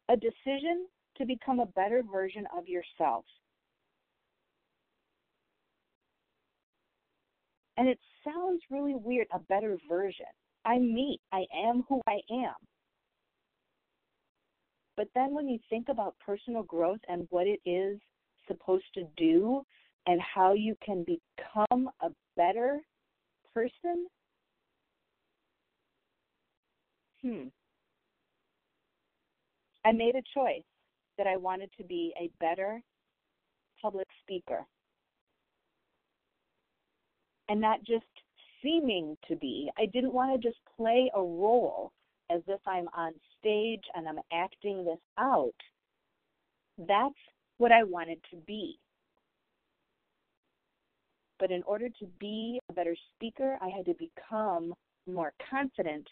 a 0.10 0.18
decision 0.18 0.88
to 1.18 1.26
become 1.26 1.62
a 1.62 1.66
better 1.66 2.04
version 2.12 2.46
of 2.58 2.68
yourself. 2.68 3.24
And 7.78 7.88
it 7.88 8.00
sounds 8.26 8.62
really 8.70 8.96
weird, 8.96 9.28
a 9.34 9.40
better 9.40 9.78
version. 9.88 10.26
I'm 10.66 10.94
me. 10.94 11.20
I 11.32 11.46
am 11.68 11.84
who 11.88 12.02
I 12.08 12.20
am. 12.32 12.54
But 14.98 15.08
then 15.14 15.34
when 15.34 15.50
you 15.50 15.60
think 15.70 15.90
about 15.90 16.16
personal 16.26 16.64
growth 16.64 17.00
and 17.10 17.28
what 17.30 17.48
it 17.48 17.60
is 17.66 18.00
supposed 18.48 18.86
to 18.94 19.04
do 19.18 19.64
and 20.08 20.22
how 20.22 20.54
you 20.54 20.76
can 20.84 21.04
become 21.04 21.90
a 22.02 22.10
better 22.38 22.80
person, 23.54 24.08
hmm. 27.22 27.48
I 29.84 29.92
made 29.92 30.16
a 30.16 30.24
choice 30.34 30.64
that 31.18 31.28
I 31.28 31.38
wanted 31.38 31.70
to 31.78 31.84
be 31.84 32.14
a 32.20 32.30
better 32.40 32.82
public 33.82 34.08
speaker. 34.24 34.66
And 37.48 37.62
not 37.62 37.84
just 37.84 38.06
seeming 38.64 39.16
to 39.28 39.36
be. 39.36 39.70
I 39.78 39.86
didn't 39.86 40.14
want 40.14 40.42
to 40.42 40.48
just 40.48 40.60
play 40.76 41.12
a 41.16 41.22
role 41.22 41.92
as 42.32 42.42
if 42.48 42.60
I'm 42.66 42.88
on 42.98 43.14
stage 43.46 43.84
and 43.94 44.08
I'm 44.08 44.20
acting 44.34 44.84
this 44.84 45.00
out. 45.20 45.54
That's 46.78 47.14
what 47.58 47.72
I 47.72 47.84
wanted 47.84 48.18
to 48.32 48.38
be. 48.48 48.80
But 51.40 51.52
in 51.52 51.64
order 51.64 51.90
to 51.90 52.06
be 52.20 52.60
a 52.70 52.74
better 52.74 52.96
speaker, 53.14 53.58
I 53.62 53.70
had 53.70 53.86
to 53.86 53.94
become 53.94 54.74
more 55.08 55.34
confident 55.50 56.08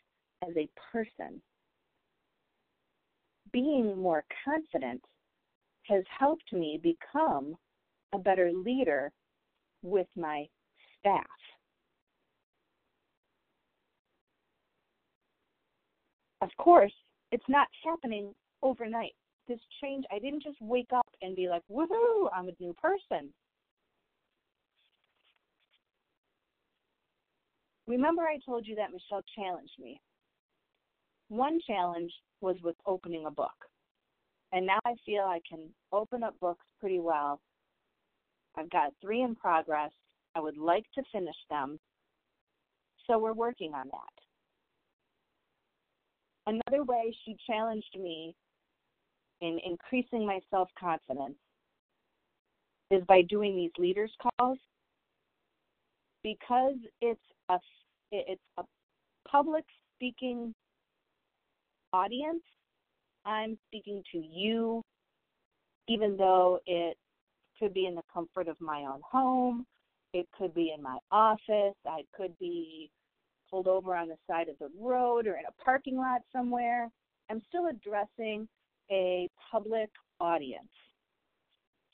as 0.48 0.56
a 0.56 0.70
person. 0.92 1.42
Being 3.52 3.98
more 3.98 4.24
confident 4.46 5.02
has 5.88 6.04
helped 6.20 6.54
me 6.54 6.80
become 6.82 7.56
a 8.14 8.18
better 8.20 8.52
leader 8.54 9.12
with 9.82 10.08
my 10.16 10.46
staff. 11.00 11.26
Of 16.42 16.50
course, 16.58 16.94
it's 17.34 17.50
not 17.50 17.68
happening 17.84 18.32
overnight. 18.62 19.14
This 19.48 19.60
change, 19.82 20.06
I 20.12 20.20
didn't 20.20 20.44
just 20.44 20.62
wake 20.62 20.92
up 20.96 21.08
and 21.24 21.36
be 21.36 21.50
like, 21.50 21.64
woohoo, 21.70 22.30
I'm 22.32 22.48
a 22.48 22.52
new 22.60 22.74
person. 22.74 23.34
Remember, 27.88 28.22
I 28.22 28.38
told 28.46 28.68
you 28.68 28.76
that 28.76 28.92
Michelle 28.92 29.24
challenged 29.36 29.74
me. 29.80 30.00
One 31.30 31.60
challenge 31.66 32.14
was 32.40 32.56
with 32.64 32.76
opening 32.86 33.26
a 33.26 33.32
book. 33.32 33.50
And 34.52 34.68
now 34.68 34.78
I 34.86 34.94
feel 35.04 35.24
I 35.24 35.40
can 35.50 35.70
open 35.92 36.22
up 36.22 36.40
books 36.40 36.66
pretty 36.80 37.00
well. 37.00 37.42
I've 38.56 38.70
got 38.70 38.94
three 39.02 39.24
in 39.24 39.36
progress. 39.36 39.92
I 40.36 40.40
would 40.40 40.58
like 40.58 40.86
to 40.94 41.04
finish 41.12 41.36
them. 41.50 41.80
So 43.08 43.18
we're 43.18 43.34
working 43.34 43.74
on 43.74 43.88
that. 43.88 44.23
Another 46.46 46.84
way 46.84 47.16
she 47.26 47.38
challenged 47.48 47.98
me 47.98 48.36
in 49.42 49.60
increasing 49.66 50.26
my 50.26 50.40
self 50.50 50.70
confidence 50.80 51.38
is 52.92 53.04
by 53.08 53.22
doing 53.24 53.56
these 53.56 53.72
leaders 53.78 54.12
calls. 54.40 54.60
Because 56.24 56.76
it's 57.02 57.20
a 57.50 57.58
it's 58.12 58.42
a 58.58 58.64
public 59.28 59.66
speaking 59.96 60.54
audience 61.94 62.44
i'm 63.26 63.58
speaking 63.68 64.02
to 64.12 64.18
you 64.18 64.82
even 65.88 66.18
though 66.18 66.60
it 66.66 66.98
could 67.60 67.74
be 67.74 67.86
in 67.86 67.96
the 67.96 68.02
comfort 68.14 68.48
of 68.48 68.60
my 68.60 68.82
own 68.82 69.02
home 69.10 69.66
it 70.14 70.28
could 70.38 70.54
be 70.54 70.74
in 70.76 70.82
my 70.82 70.98
office 71.12 71.76
i 71.88 72.02
could 72.16 72.38
be 72.40 72.90
pulled 73.54 73.68
over 73.68 73.96
on 73.96 74.08
the 74.08 74.18
side 74.26 74.50
of 74.50 74.58
the 74.58 74.70
road 74.82 75.28
or 75.28 75.36
in 75.36 75.46
a 75.48 75.64
parking 75.64 75.96
lot 75.96 76.22
somewhere, 76.32 76.90
I'm 77.30 77.40
still 77.48 77.68
addressing 77.68 78.48
a 78.90 79.30
public 79.52 79.92
audience. 80.20 80.66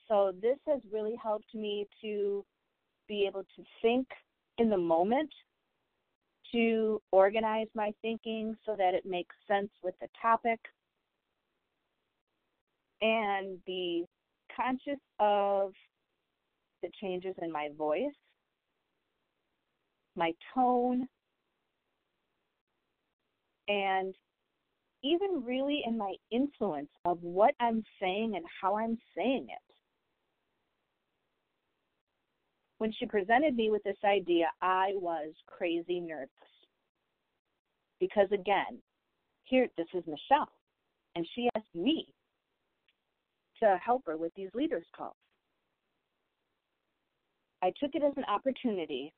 So 0.07 0.31
this 0.41 0.57
has 0.67 0.79
really 0.89 1.15
helped 1.21 1.53
me 1.53 1.85
to 2.01 2.45
be 3.09 3.25
able 3.27 3.43
to 3.57 3.63
think 3.81 4.07
in 4.57 4.69
the 4.69 4.77
moment, 4.77 5.29
to 6.53 7.01
organize 7.11 7.67
my 7.75 7.91
thinking 8.01 8.55
so 8.65 8.75
that 8.77 8.93
it 8.93 9.05
makes 9.05 9.35
sense 9.45 9.69
with 9.83 9.95
the 9.99 10.07
topic, 10.21 10.59
and 13.01 13.57
be 13.65 14.05
conscious 14.55 14.99
of 15.19 15.73
the 16.81 16.89
changes 17.01 17.35
in 17.41 17.51
my 17.51 17.67
voice, 17.77 18.07
my 20.15 20.31
tone, 20.53 21.05
and 23.69 24.15
even 25.03 25.43
really 25.45 25.81
in 25.85 25.97
my 25.97 26.13
influence 26.31 26.89
of 27.05 27.19
what 27.21 27.53
I'm 27.61 27.83
saying 28.01 28.33
and 28.35 28.43
how 28.61 28.77
I'm 28.77 28.97
saying 29.15 29.47
it. 29.49 29.75
When 32.79 32.91
she 32.97 33.05
presented 33.05 33.55
me 33.55 33.69
with 33.69 33.83
this 33.83 33.97
idea, 34.03 34.47
I 34.61 34.91
was 34.95 35.33
crazy 35.47 35.99
nervous. 35.99 36.29
Because 37.99 38.27
again, 38.31 38.81
here, 39.45 39.67
this 39.77 39.87
is 39.93 40.03
Michelle, 40.05 40.51
and 41.15 41.27
she 41.35 41.49
asked 41.55 41.75
me 41.75 42.07
to 43.61 43.77
help 43.83 44.03
her 44.05 44.17
with 44.17 44.31
these 44.35 44.49
leaders' 44.53 44.85
calls. 44.95 45.15
I 47.61 47.73
took 47.81 47.91
it 47.93 48.03
as 48.03 48.13
an 48.15 48.23
opportunity, 48.29 49.11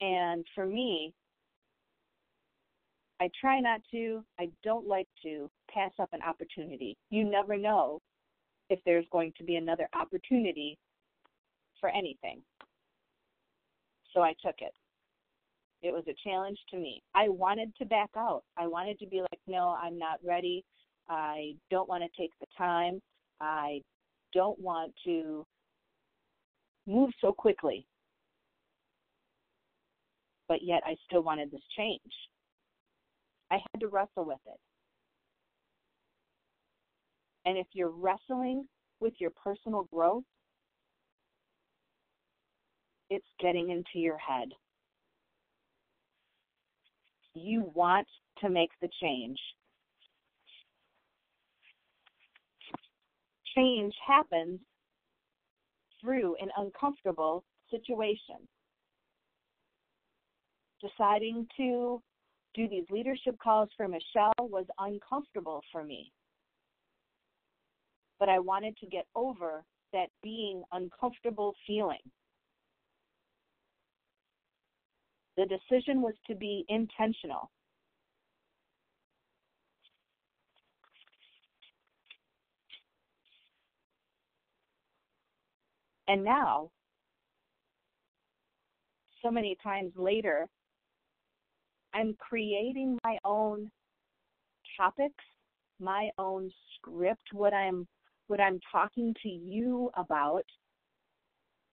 and 0.00 0.44
for 0.54 0.66
me, 0.66 1.12
I 3.20 3.30
try 3.40 3.60
not 3.60 3.80
to. 3.92 4.22
I 4.38 4.48
don't 4.62 4.86
like 4.86 5.08
to 5.22 5.50
pass 5.72 5.92
up 5.98 6.10
an 6.12 6.20
opportunity. 6.22 6.96
You 7.10 7.24
never 7.24 7.56
know 7.56 8.00
if 8.68 8.78
there's 8.84 9.06
going 9.10 9.32
to 9.38 9.44
be 9.44 9.56
another 9.56 9.88
opportunity 9.98 10.76
for 11.80 11.88
anything. 11.88 12.42
So 14.12 14.22
I 14.22 14.34
took 14.44 14.56
it. 14.58 14.72
It 15.82 15.92
was 15.92 16.04
a 16.08 16.28
challenge 16.28 16.58
to 16.70 16.76
me. 16.76 17.02
I 17.14 17.28
wanted 17.28 17.74
to 17.76 17.84
back 17.84 18.10
out. 18.16 18.42
I 18.56 18.66
wanted 18.66 18.98
to 19.00 19.06
be 19.06 19.20
like, 19.20 19.40
no, 19.46 19.76
I'm 19.80 19.98
not 19.98 20.18
ready. 20.24 20.64
I 21.08 21.54
don't 21.70 21.88
want 21.88 22.02
to 22.02 22.20
take 22.20 22.32
the 22.40 22.46
time. 22.56 23.00
I 23.40 23.82
don't 24.32 24.58
want 24.58 24.92
to 25.04 25.46
move 26.86 27.10
so 27.20 27.32
quickly. 27.32 27.86
But 30.48 30.62
yet 30.62 30.82
I 30.84 30.96
still 31.06 31.22
wanted 31.22 31.50
this 31.50 31.62
change. 31.76 32.00
I 33.50 33.54
had 33.54 33.80
to 33.80 33.88
wrestle 33.88 34.24
with 34.24 34.40
it. 34.46 34.58
And 37.44 37.56
if 37.56 37.66
you're 37.72 37.90
wrestling 37.90 38.66
with 39.00 39.14
your 39.18 39.30
personal 39.30 39.88
growth, 39.92 40.24
it's 43.08 43.26
getting 43.40 43.70
into 43.70 44.00
your 44.04 44.18
head. 44.18 44.48
You 47.34 47.70
want 47.74 48.08
to 48.38 48.48
make 48.48 48.70
the 48.80 48.88
change. 49.00 49.38
Change 53.54 53.94
happens 54.06 54.58
through 56.00 56.36
an 56.40 56.48
uncomfortable 56.56 57.44
situation. 57.70 58.36
Deciding 60.80 61.46
to 61.56 62.02
do 62.56 62.68
these 62.68 62.86
leadership 62.90 63.36
calls 63.38 63.68
for 63.76 63.86
Michelle 63.86 64.32
was 64.38 64.64
uncomfortable 64.78 65.62
for 65.70 65.84
me. 65.84 66.10
But 68.18 68.30
I 68.30 68.38
wanted 68.38 68.76
to 68.78 68.86
get 68.86 69.06
over 69.14 69.62
that 69.92 70.08
being 70.22 70.62
uncomfortable 70.72 71.54
feeling. 71.66 72.00
The 75.36 75.44
decision 75.44 76.00
was 76.00 76.14
to 76.28 76.34
be 76.34 76.64
intentional. 76.68 77.50
And 86.08 86.24
now, 86.24 86.70
so 89.22 89.30
many 89.30 89.58
times 89.62 89.92
later, 89.96 90.48
I'm 91.96 92.14
creating 92.18 92.98
my 93.04 93.16
own 93.24 93.70
topics, 94.76 95.24
my 95.80 96.10
own 96.18 96.50
script, 96.74 97.32
what 97.32 97.54
I'm 97.54 97.86
what 98.26 98.38
I'm 98.38 98.60
talking 98.70 99.14
to 99.22 99.28
you 99.28 99.90
about 99.96 100.44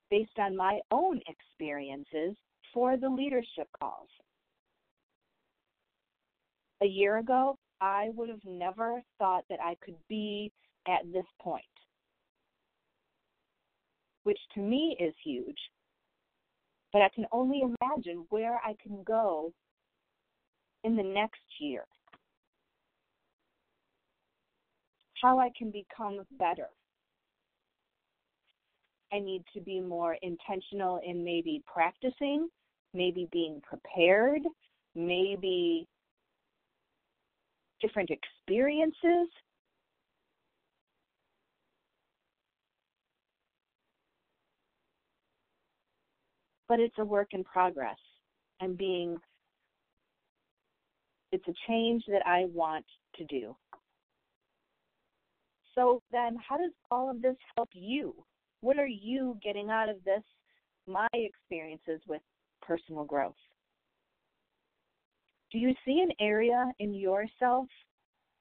based 0.09 0.37
on 0.37 0.55
my 0.55 0.79
own 0.91 1.19
experiences 1.27 2.37
for 2.73 2.95
the 2.95 3.09
leadership 3.09 3.67
calls. 3.77 4.07
A 6.81 6.85
year 6.85 7.17
ago, 7.17 7.57
I 7.81 8.11
would 8.15 8.29
have 8.29 8.45
never 8.45 9.01
thought 9.17 9.43
that 9.49 9.59
I 9.61 9.75
could 9.83 9.97
be 10.07 10.51
at 10.87 11.01
this 11.11 11.25
point, 11.41 11.63
which 14.23 14.39
to 14.53 14.61
me 14.61 14.95
is 14.99 15.13
huge. 15.23 15.59
But 16.93 17.01
I 17.01 17.09
can 17.13 17.25
only 17.31 17.61
imagine 17.61 18.25
where 18.29 18.61
I 18.63 18.75
can 18.81 19.03
go 19.03 19.51
in 20.83 20.95
the 20.95 21.03
next 21.03 21.41
year. 21.59 21.85
How 25.21 25.39
I 25.39 25.49
can 25.57 25.71
become 25.71 26.25
better. 26.37 26.67
I 29.13 29.19
need 29.19 29.43
to 29.53 29.61
be 29.61 29.79
more 29.79 30.17
intentional 30.21 30.99
in 31.05 31.23
maybe 31.23 31.63
practicing, 31.71 32.49
maybe 32.93 33.29
being 33.31 33.61
prepared, 33.61 34.41
maybe 34.95 35.87
different 37.79 38.09
experiences. 38.09 39.27
But 46.67 46.79
it's 46.79 46.95
a 46.97 47.05
work 47.05 47.29
in 47.33 47.43
progress. 47.43 47.97
I'm 48.61 48.73
being, 48.73 49.17
it's 51.33 51.47
a 51.47 51.53
change 51.67 52.03
that 52.07 52.21
I 52.27 52.45
want 52.53 52.85
to 53.15 53.25
do. 53.25 53.55
So 55.73 56.03
then, 56.11 56.37
how 56.47 56.57
does 56.57 56.71
all 56.91 57.09
of 57.09 57.23
this 57.23 57.35
help 57.57 57.69
you? 57.73 58.13
What 58.61 58.77
are 58.77 58.87
you 58.87 59.37
getting 59.43 59.71
out 59.71 59.89
of 59.89 59.95
this? 60.05 60.21
My 60.85 61.07
experiences 61.13 62.01
with 62.07 62.21
personal 62.61 63.03
growth. 63.03 63.33
Do 65.51 65.57
you 65.57 65.73
see 65.85 66.01
an 66.01 66.11
area 66.19 66.71
in 66.79 66.93
yourself 66.93 67.65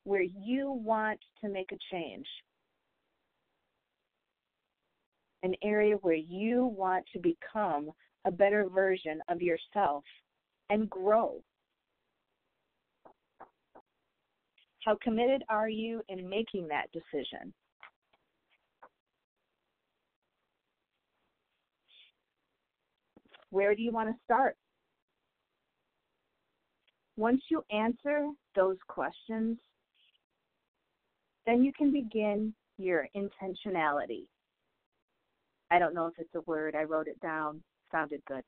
where 0.05 0.23
you 0.23 0.71
want 0.71 1.19
to 1.43 1.49
make 1.49 1.73
a 1.73 1.79
change? 1.91 2.27
An 5.43 5.55
area 5.65 5.97
where 6.03 6.15
you 6.15 6.67
want 6.67 7.07
to 7.15 7.19
become 7.19 7.91
a 8.27 8.31
better 8.31 8.69
version 8.69 9.23
of 9.29 9.41
yourself 9.41 10.05
and 10.69 10.91
grow? 10.91 11.43
How 14.85 14.97
committed 15.01 15.45
are 15.49 15.68
you 15.68 16.03
in 16.09 16.29
making 16.29 16.66
that 16.68 16.90
decision? 16.92 17.55
Where 23.51 23.75
do 23.75 23.83
you 23.83 23.92
want 23.92 24.09
to 24.09 24.25
start? 24.25 24.57
Once 27.16 27.42
you 27.49 27.62
answer 27.71 28.31
those 28.57 28.79
questions, 28.88 29.59
then 31.47 31.62
you 31.62 31.73
can 31.73 31.92
begin 31.92 32.53
your 32.79 33.07
intentionality. 33.14 34.27
I 35.71 35.79
don't 35.79 35.95
know 35.95 36.07
if 36.07 36.14
it's 36.18 36.35
a 36.35 36.40
word, 36.42 36.75
I 36.75 36.85
wrote 36.85 37.07
it 37.07 37.21
down, 37.21 37.62
sounded 37.92 38.23
good. 38.27 38.42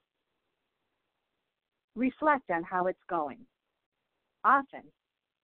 Reflect 1.94 2.51
on 2.51 2.64
how 2.64 2.87
it's 2.87 2.99
going. 3.09 3.38
Often, 4.44 4.83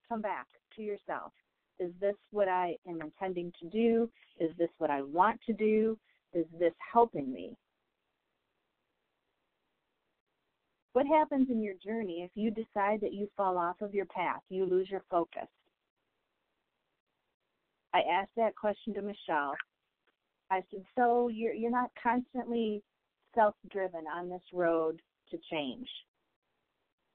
come 0.08 0.20
back 0.20 0.46
to 0.76 0.82
yourself. 0.82 1.32
Is 1.78 1.92
this 2.00 2.16
what 2.30 2.48
I 2.48 2.76
am 2.86 3.00
intending 3.00 3.52
to 3.60 3.68
do? 3.68 4.10
Is 4.38 4.50
this 4.58 4.68
what 4.78 4.90
I 4.90 5.02
want 5.02 5.40
to 5.46 5.52
do? 5.52 5.98
Is 6.32 6.46
this 6.58 6.74
helping 6.92 7.32
me? 7.32 7.56
What 10.92 11.06
happens 11.06 11.48
in 11.50 11.62
your 11.62 11.74
journey 11.74 12.22
if 12.22 12.30
you 12.34 12.50
decide 12.50 13.00
that 13.00 13.14
you 13.14 13.28
fall 13.36 13.56
off 13.56 13.80
of 13.80 13.94
your 13.94 14.06
path, 14.06 14.42
you 14.48 14.66
lose 14.66 14.90
your 14.90 15.04
focus? 15.10 15.46
I 17.94 18.00
asked 18.00 18.34
that 18.36 18.56
question 18.56 18.94
to 18.94 19.02
Michelle. 19.02 19.54
I 20.50 20.62
said, 20.70 20.84
"So 20.96 21.28
you're 21.28 21.54
you're 21.54 21.70
not 21.70 21.90
constantly 22.00 22.82
self-driven 23.34 24.06
on 24.06 24.28
this 24.28 24.42
road 24.52 25.00
to 25.30 25.38
change?" 25.50 25.88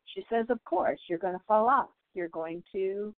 She 0.05 0.25
says, 0.29 0.49
"Of 0.49 0.63
course, 0.63 0.99
you're 1.07 1.19
going 1.19 1.37
to 1.37 1.45
fall 1.45 1.67
off. 1.67 1.89
You're 2.13 2.29
going 2.29 2.63
to 2.71 3.13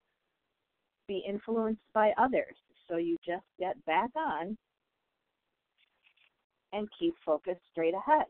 be 1.06 1.24
influenced 1.26 1.82
by 1.94 2.12
others. 2.18 2.56
So 2.88 2.96
you 2.96 3.16
just 3.26 3.44
get 3.58 3.82
back 3.84 4.10
on 4.16 4.56
and 6.72 6.88
keep 6.98 7.14
focused 7.24 7.62
straight 7.72 7.94
ahead." 7.94 8.26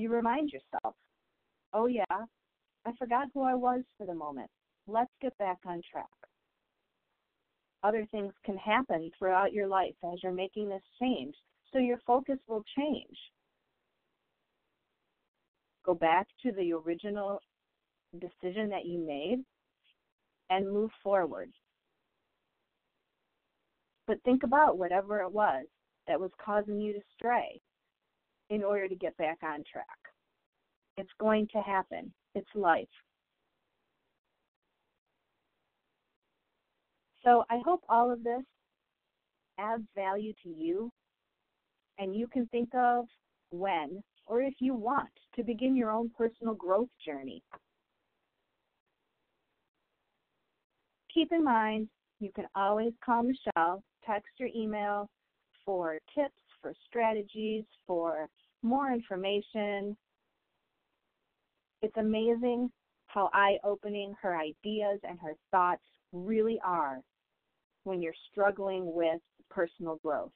you 0.00 0.10
remind 0.10 0.50
yourself, 0.50 0.94
oh, 1.72 1.86
yeah, 1.86 2.04
I 2.10 2.92
forgot 2.98 3.28
who 3.34 3.42
I 3.42 3.54
was 3.54 3.82
for 3.98 4.06
the 4.06 4.14
moment. 4.14 4.50
Let's 4.86 5.10
get 5.20 5.36
back 5.38 5.58
on 5.66 5.82
track. 5.90 6.06
Other 7.82 8.06
things 8.10 8.32
can 8.44 8.56
happen 8.56 9.10
throughout 9.18 9.52
your 9.52 9.66
life 9.66 9.94
as 10.04 10.22
you're 10.22 10.32
making 10.32 10.68
this 10.68 10.82
change, 11.00 11.34
so 11.72 11.78
your 11.78 11.98
focus 12.06 12.38
will 12.46 12.64
change. 12.76 13.16
Go 15.84 15.94
back 15.94 16.26
to 16.42 16.52
the 16.52 16.72
original 16.72 17.40
decision 18.18 18.68
that 18.70 18.86
you 18.86 18.98
made 18.98 19.44
and 20.50 20.70
move 20.70 20.90
forward. 21.02 21.50
But 24.06 24.22
think 24.24 24.42
about 24.42 24.76
whatever 24.76 25.20
it 25.20 25.32
was 25.32 25.66
that 26.08 26.20
was 26.20 26.30
causing 26.44 26.80
you 26.80 26.92
to 26.92 27.00
stray 27.14 27.60
in 28.50 28.64
order 28.64 28.88
to 28.88 28.96
get 28.96 29.16
back 29.16 29.38
on 29.44 29.62
track. 29.70 29.86
It's 30.96 31.10
going 31.20 31.48
to 31.52 31.60
happen. 31.60 32.12
It's 32.34 32.48
life. 32.54 32.88
So 37.24 37.44
I 37.48 37.60
hope 37.64 37.82
all 37.88 38.10
of 38.10 38.24
this 38.24 38.42
adds 39.58 39.84
value 39.94 40.32
to 40.42 40.48
you 40.48 40.90
and 41.98 42.16
you 42.16 42.26
can 42.26 42.46
think 42.46 42.70
of 42.74 43.04
when 43.50 44.02
or 44.26 44.42
if 44.42 44.54
you 44.58 44.74
want 44.74 45.10
to 45.36 45.42
begin 45.42 45.76
your 45.76 45.90
own 45.90 46.10
personal 46.16 46.54
growth 46.54 46.88
journey. 47.04 47.42
Keep 51.12 51.32
in 51.32 51.44
mind, 51.44 51.88
you 52.20 52.30
can 52.34 52.46
always 52.54 52.92
call 53.04 53.22
Michelle, 53.22 53.82
text 54.06 54.30
or 54.40 54.48
email 54.54 55.08
for 55.64 55.98
tips, 56.14 56.34
for 56.62 56.72
strategies, 56.86 57.64
for 57.86 58.28
more 58.62 58.92
information. 58.92 59.96
It's 61.82 61.96
amazing 61.96 62.70
how 63.06 63.30
eye 63.32 63.58
opening 63.64 64.14
her 64.22 64.36
ideas 64.36 65.00
and 65.02 65.18
her 65.20 65.34
thoughts 65.50 65.82
really 66.12 66.60
are 66.64 67.00
when 67.84 68.00
you're 68.00 68.12
struggling 68.30 68.94
with 68.94 69.20
personal 69.48 69.96
growth. 69.96 70.30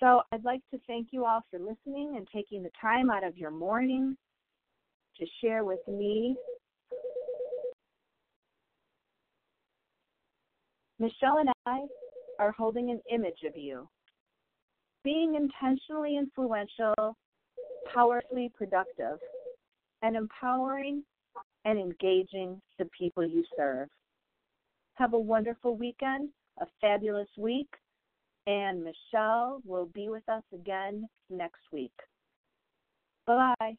So 0.00 0.22
I'd 0.32 0.44
like 0.44 0.62
to 0.72 0.80
thank 0.86 1.08
you 1.10 1.26
all 1.26 1.42
for 1.50 1.58
listening 1.60 2.14
and 2.16 2.26
taking 2.34 2.62
the 2.62 2.70
time 2.80 3.10
out 3.10 3.22
of 3.22 3.36
your 3.36 3.52
morning 3.52 4.16
to 5.18 5.26
share 5.40 5.64
with 5.64 5.80
me. 5.88 6.36
Michelle 10.98 11.38
and 11.38 11.50
I 11.66 11.80
are 12.38 12.52
holding 12.52 12.90
an 12.90 13.00
image 13.12 13.42
of 13.46 13.56
you. 13.56 13.88
Being 15.04 15.34
intentionally 15.34 16.16
influential, 16.16 17.16
powerfully 17.92 18.52
productive, 18.56 19.18
and 20.02 20.16
empowering 20.16 21.02
and 21.64 21.78
engaging 21.78 22.60
the 22.78 22.88
people 22.96 23.26
you 23.26 23.44
serve. 23.56 23.88
Have 24.94 25.14
a 25.14 25.18
wonderful 25.18 25.76
weekend, 25.76 26.30
a 26.60 26.66
fabulous 26.80 27.28
week, 27.36 27.68
and 28.46 28.84
Michelle 28.84 29.60
will 29.64 29.86
be 29.86 30.08
with 30.08 30.28
us 30.28 30.42
again 30.52 31.08
next 31.30 31.62
week. 31.72 31.92
Bye 33.26 33.54
bye. 33.58 33.76